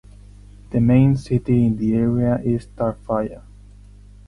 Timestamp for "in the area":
1.63-2.39